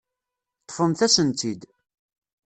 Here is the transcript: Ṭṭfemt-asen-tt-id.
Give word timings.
Ṭṭfemt-asen-tt-id. 0.61 1.61